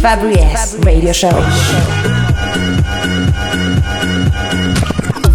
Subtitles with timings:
[0.00, 1.30] Fabri-S Radio Show.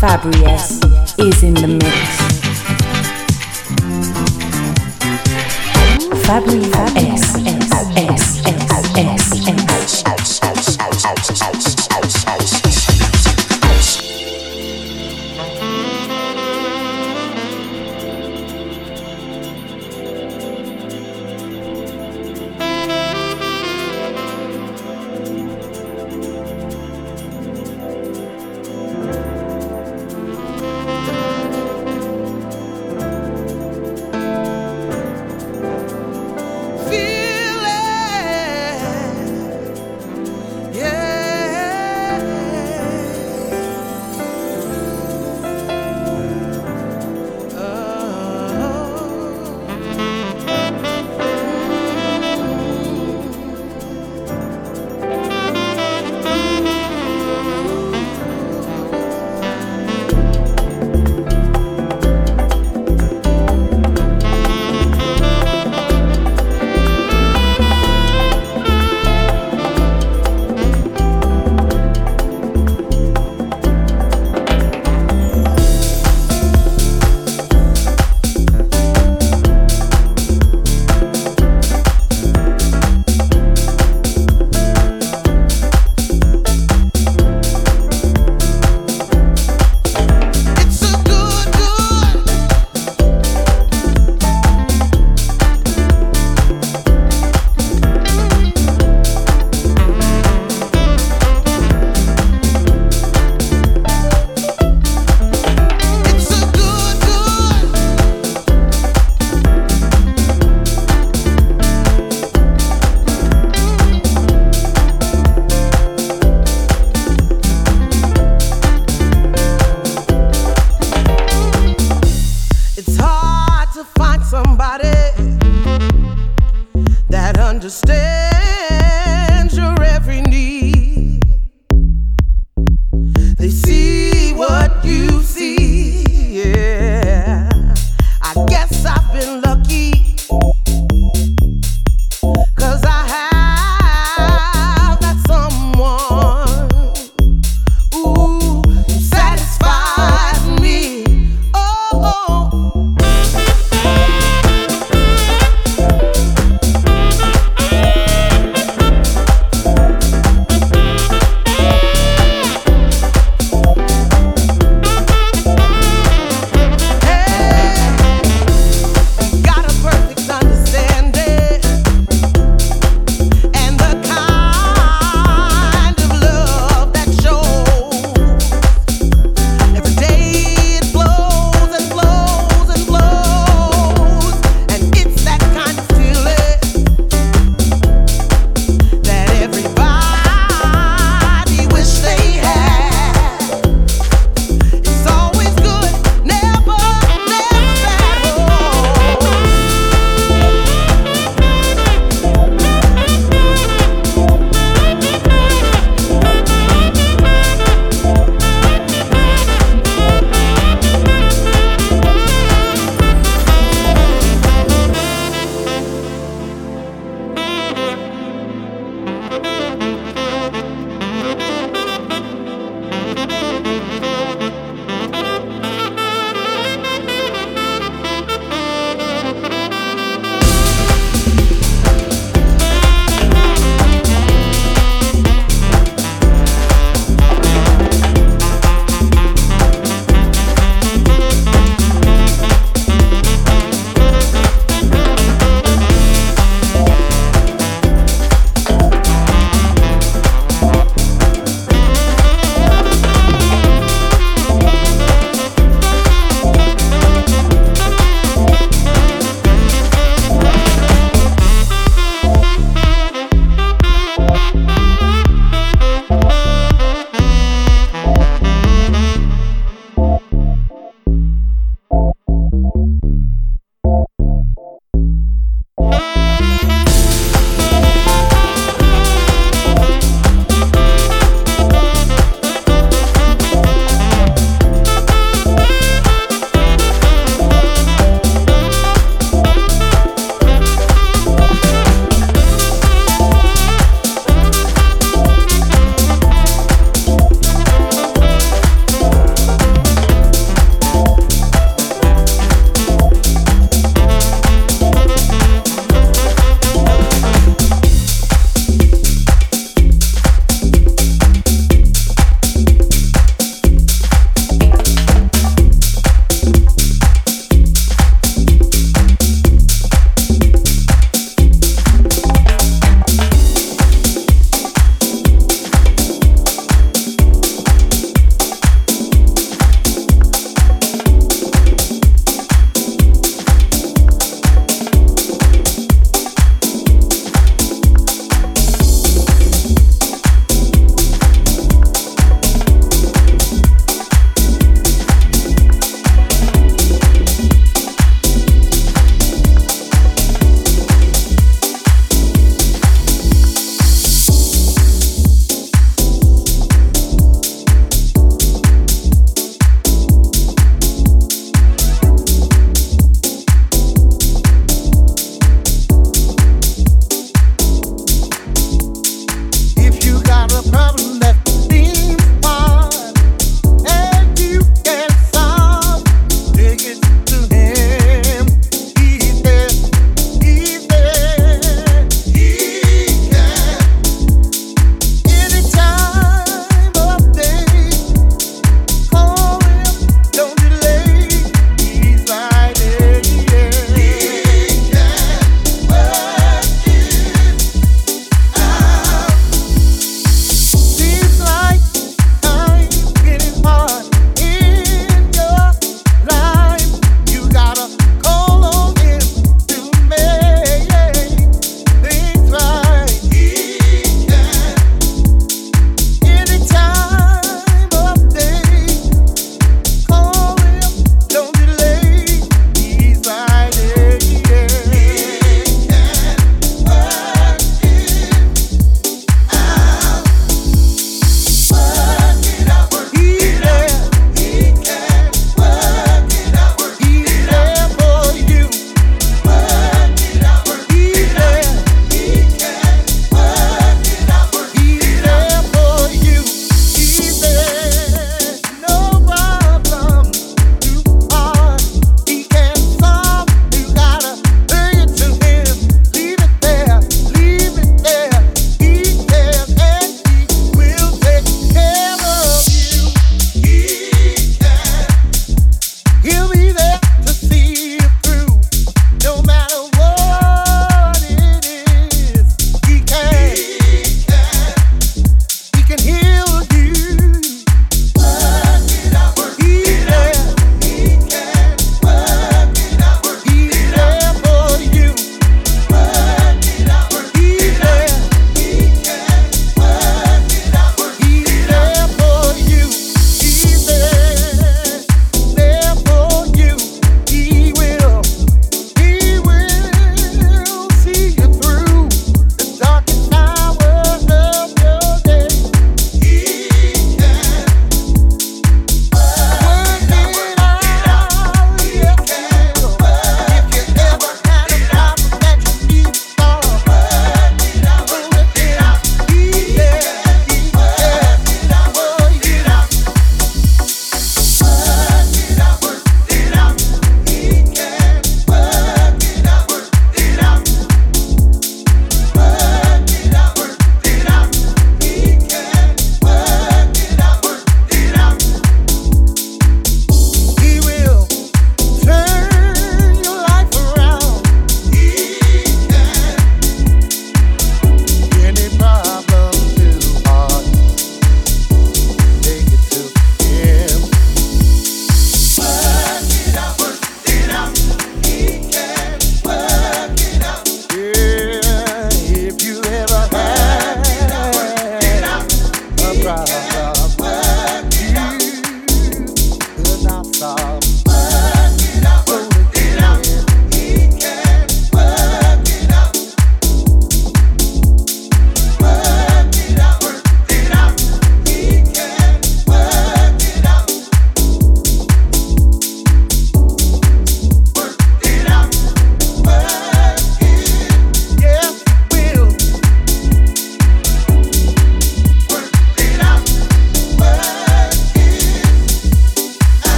[0.00, 0.80] Fabri-S
[1.18, 2.18] is in the mix.
[6.26, 7.67] Fabri-S,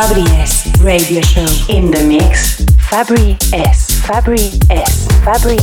[0.00, 1.44] Fabri S Radio Show.
[1.68, 4.00] In the mix, Fabri S.
[4.00, 5.06] Fabri S.
[5.20, 5.59] Fabri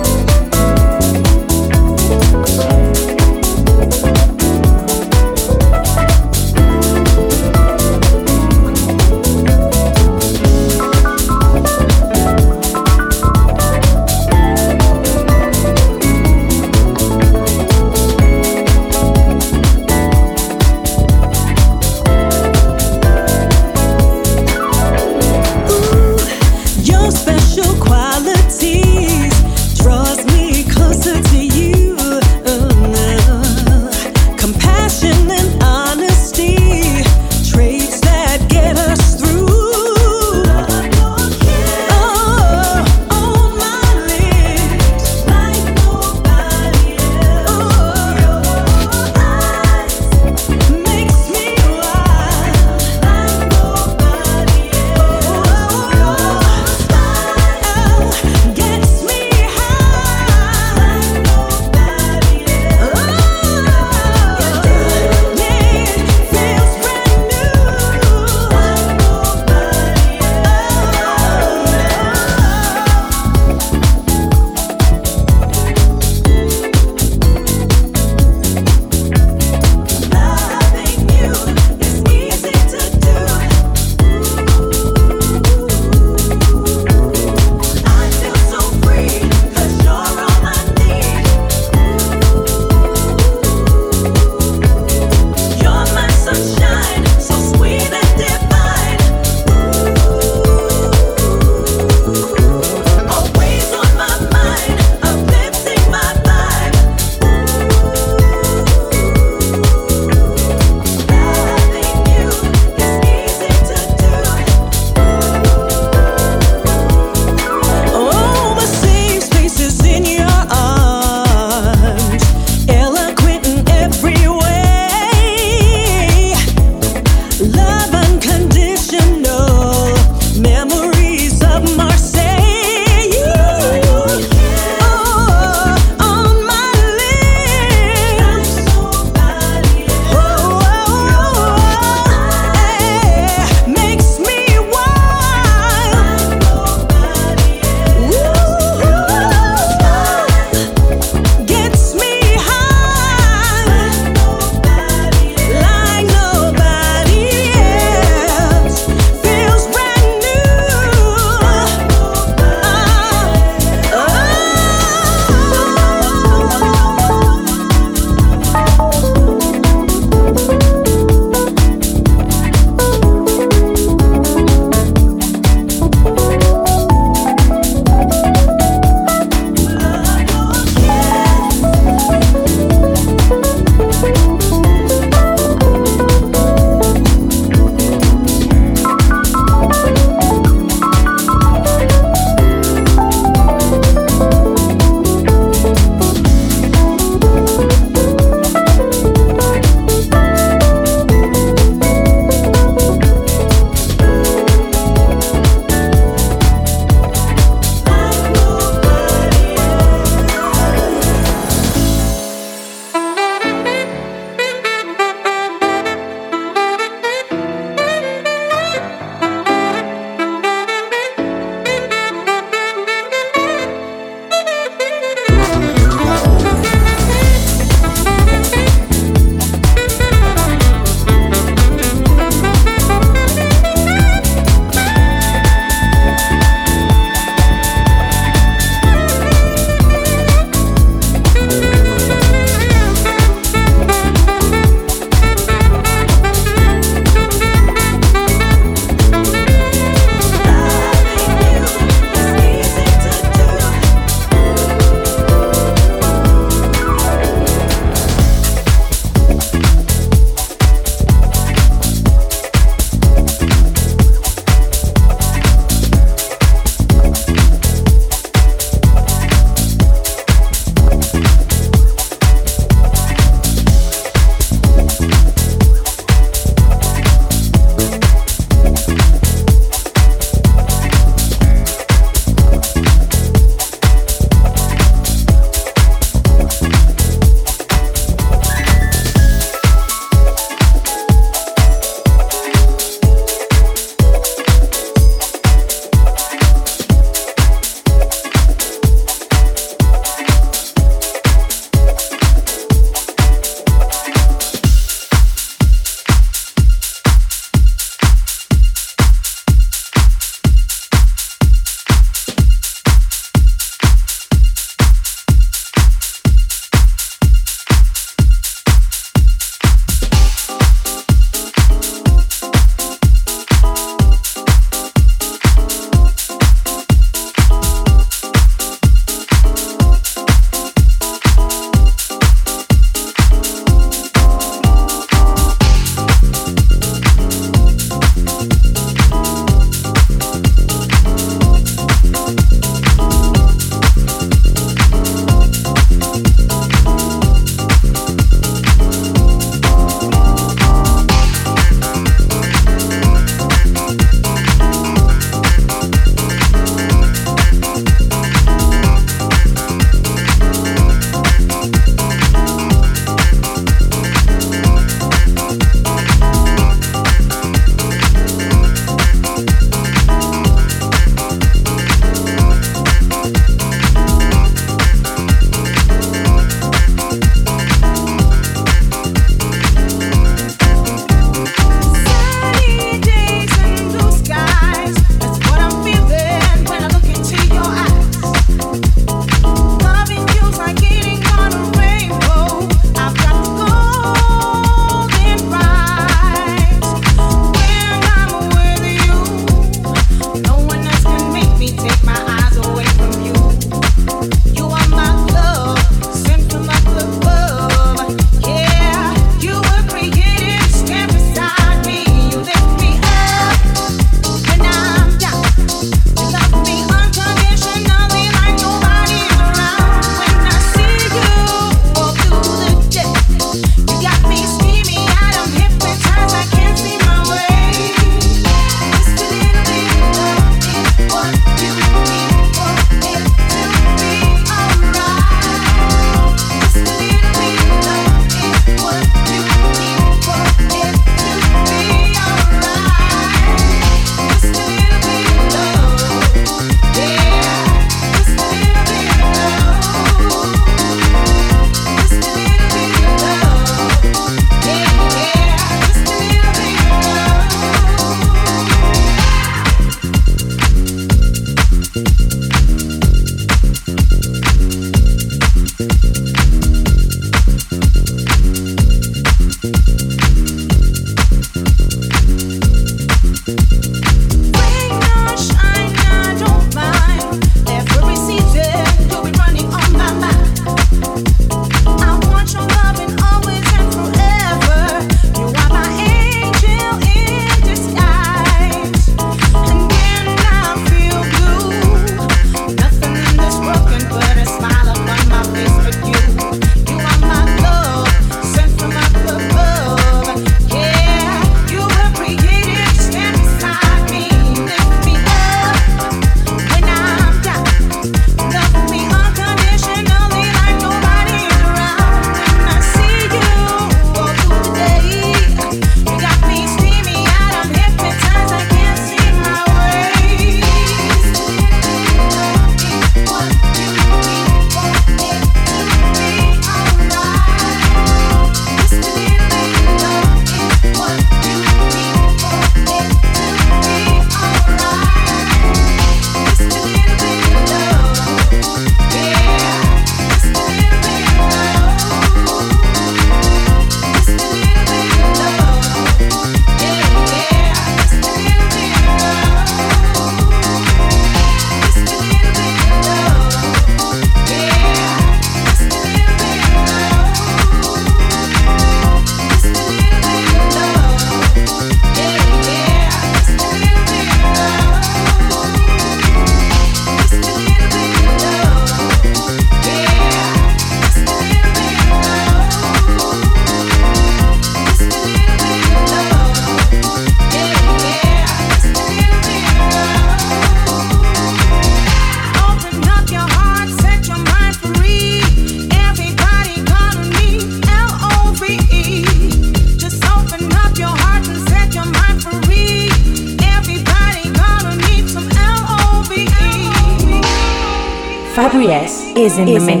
[599.61, 600.00] in is the mix.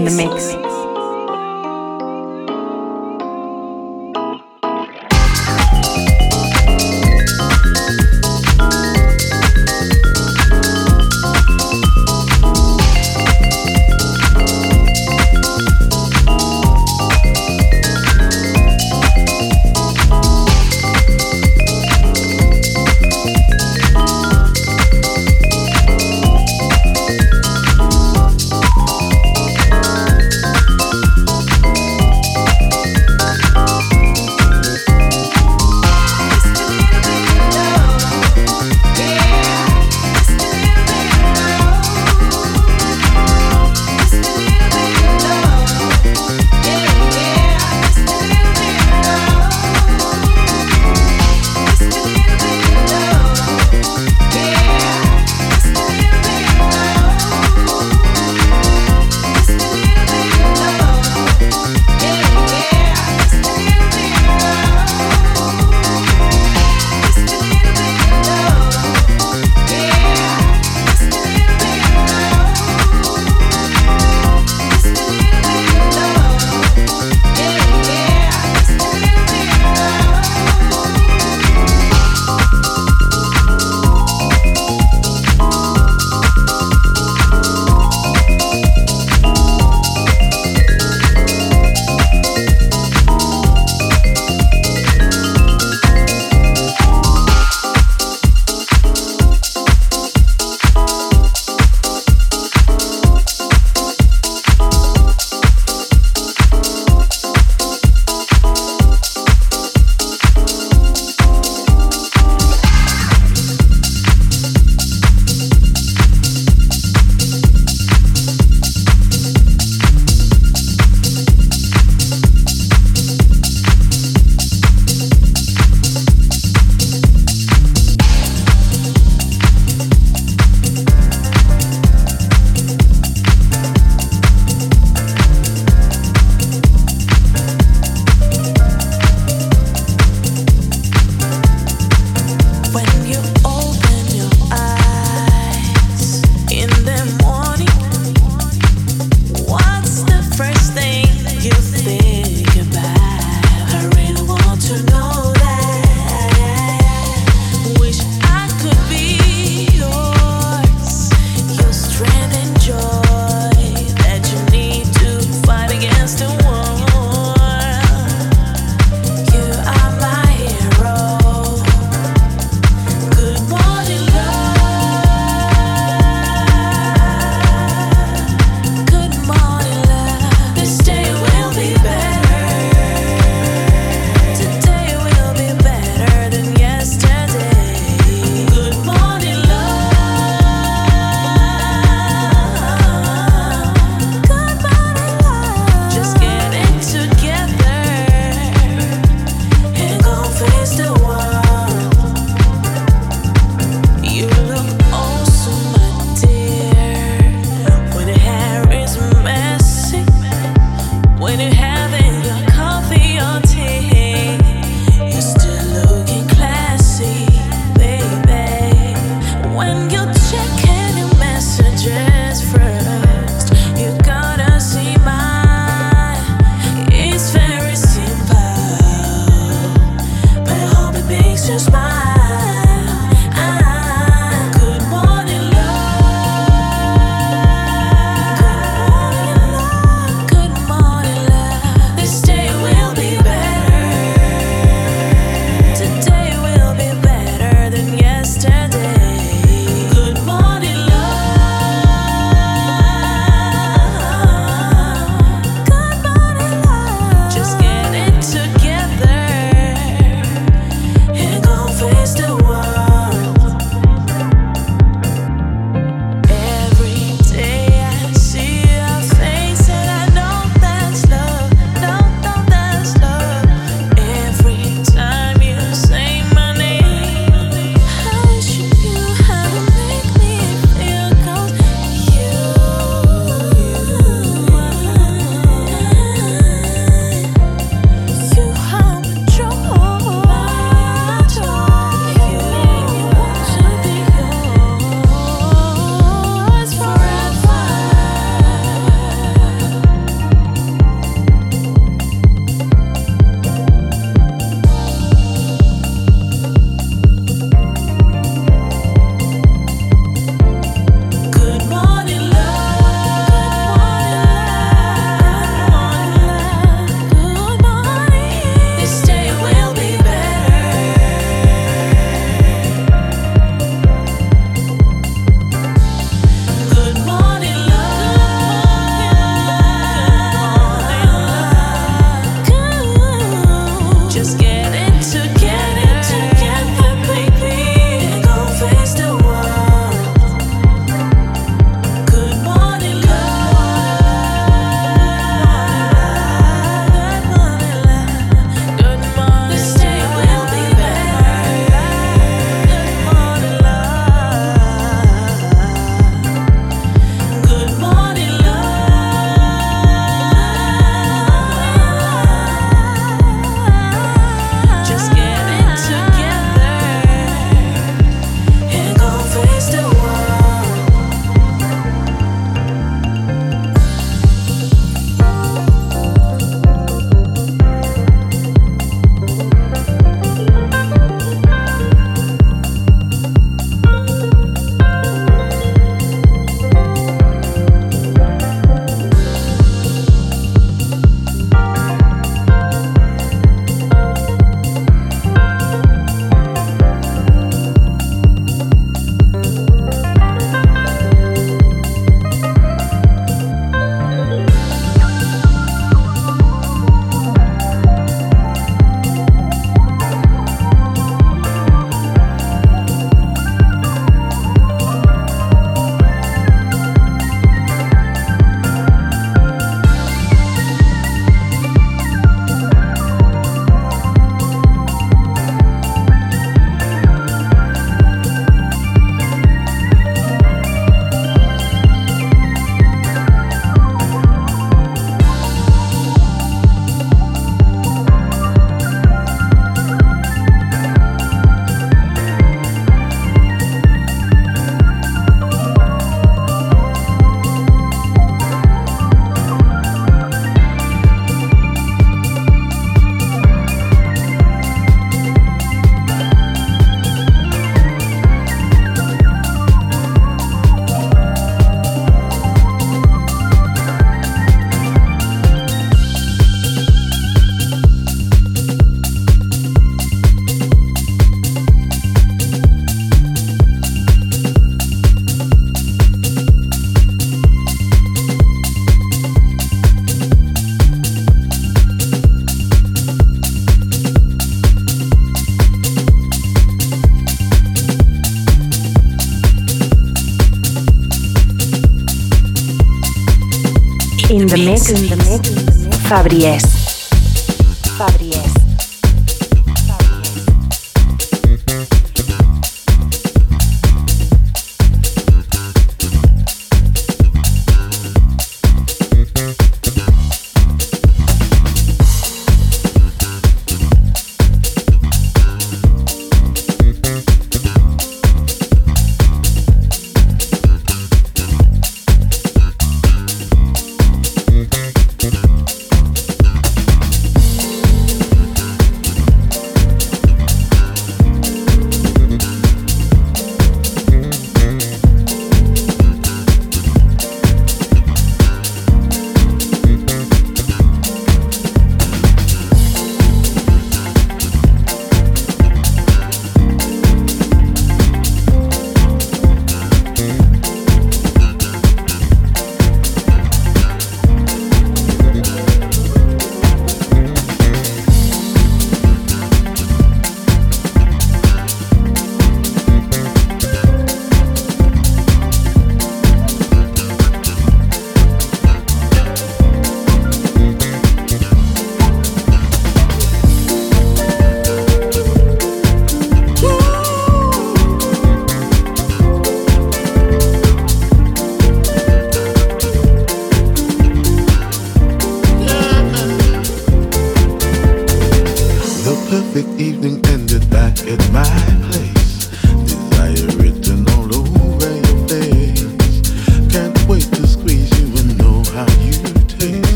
[494.31, 495.17] In the mix, in the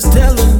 [0.00, 0.59] Fabries Radio